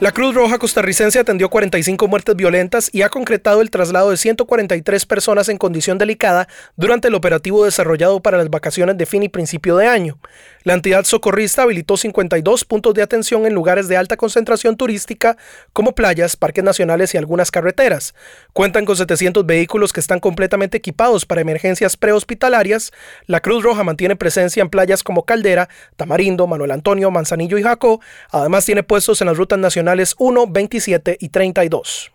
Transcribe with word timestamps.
La 0.00 0.12
Cruz 0.12 0.32
Roja 0.32 0.58
costarricense 0.58 1.18
atendió 1.18 1.50
45 1.50 2.06
muertes 2.06 2.36
violentas 2.36 2.88
y 2.92 3.02
ha 3.02 3.08
concretado 3.08 3.60
el 3.62 3.70
traslado 3.70 4.10
de 4.10 4.16
143 4.16 5.06
personas 5.06 5.48
en 5.48 5.58
condición 5.58 5.98
delicada 5.98 6.46
durante 6.76 7.08
el 7.08 7.16
operativo 7.16 7.64
desarrollado 7.64 8.20
para 8.20 8.38
las 8.38 8.48
vacaciones 8.48 8.96
de 8.96 9.06
fin 9.06 9.24
y 9.24 9.28
principio 9.28 9.76
de 9.76 9.88
año. 9.88 10.16
La 10.62 10.74
entidad 10.74 11.02
socorrista 11.02 11.62
habilitó 11.62 11.96
52 11.96 12.64
puntos 12.64 12.94
de 12.94 13.02
atención 13.02 13.44
en 13.44 13.54
lugares 13.54 13.88
de 13.88 13.96
alta 13.96 14.16
concentración 14.16 14.76
turística 14.76 15.36
como 15.72 15.96
playas, 15.96 16.36
parques 16.36 16.62
nacionales 16.62 17.12
y 17.14 17.18
algunas 17.18 17.50
carreteras. 17.50 18.14
Cuentan 18.52 18.84
con 18.84 18.94
700 18.94 19.44
vehículos 19.46 19.92
que 19.92 19.98
están 19.98 20.20
completamente 20.20 20.76
equipados 20.76 21.26
para 21.26 21.40
emergencias 21.40 21.96
prehospitalarias. 21.96 22.92
La 23.26 23.40
Cruz 23.40 23.64
Roja 23.64 23.82
mantiene 23.82 24.14
presencia 24.14 24.60
en 24.60 24.70
playas 24.70 25.02
como 25.02 25.24
Caldera, 25.24 25.68
Tamarindo, 25.96 26.46
Manuel 26.46 26.70
Antonio, 26.70 27.10
Manzanillo 27.10 27.58
y 27.58 27.64
Jacó. 27.64 28.00
Además 28.30 28.64
tiene 28.64 28.84
puestos 28.84 29.20
en 29.22 29.26
las 29.26 29.36
rutas 29.36 29.58
nacionales 29.58 29.87
1, 30.18 30.46
27 30.46 31.16
y 31.20 31.28
32. 31.30 32.12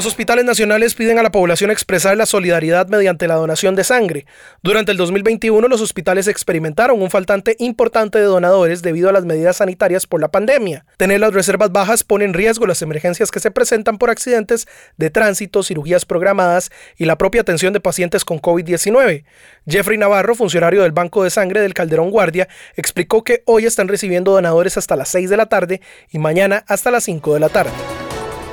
Los 0.00 0.06
hospitales 0.06 0.46
nacionales 0.46 0.94
piden 0.94 1.18
a 1.18 1.22
la 1.22 1.30
población 1.30 1.70
expresar 1.70 2.16
la 2.16 2.24
solidaridad 2.24 2.88
mediante 2.88 3.28
la 3.28 3.34
donación 3.34 3.76
de 3.76 3.84
sangre. 3.84 4.24
Durante 4.62 4.92
el 4.92 4.96
2021, 4.96 5.68
los 5.68 5.82
hospitales 5.82 6.26
experimentaron 6.26 7.02
un 7.02 7.10
faltante 7.10 7.54
importante 7.58 8.16
de 8.16 8.24
donadores 8.24 8.80
debido 8.80 9.10
a 9.10 9.12
las 9.12 9.26
medidas 9.26 9.58
sanitarias 9.58 10.06
por 10.06 10.22
la 10.22 10.30
pandemia. 10.30 10.86
Tener 10.96 11.20
las 11.20 11.34
reservas 11.34 11.70
bajas 11.70 12.02
pone 12.02 12.24
en 12.24 12.32
riesgo 12.32 12.66
las 12.66 12.80
emergencias 12.80 13.30
que 13.30 13.40
se 13.40 13.50
presentan 13.50 13.98
por 13.98 14.08
accidentes 14.08 14.66
de 14.96 15.10
tránsito, 15.10 15.62
cirugías 15.62 16.06
programadas 16.06 16.70
y 16.96 17.04
la 17.04 17.18
propia 17.18 17.42
atención 17.42 17.74
de 17.74 17.80
pacientes 17.80 18.24
con 18.24 18.40
COVID-19. 18.40 19.24
Jeffrey 19.66 19.98
Navarro, 19.98 20.34
funcionario 20.34 20.82
del 20.82 20.92
Banco 20.92 21.24
de 21.24 21.28
Sangre 21.28 21.60
del 21.60 21.74
Calderón 21.74 22.08
Guardia, 22.10 22.48
explicó 22.74 23.22
que 23.22 23.42
hoy 23.44 23.66
están 23.66 23.86
recibiendo 23.86 24.32
donadores 24.32 24.78
hasta 24.78 24.96
las 24.96 25.10
6 25.10 25.28
de 25.28 25.36
la 25.36 25.50
tarde 25.50 25.82
y 26.08 26.18
mañana 26.18 26.64
hasta 26.68 26.90
las 26.90 27.04
5 27.04 27.34
de 27.34 27.40
la 27.40 27.50
tarde. 27.50 27.72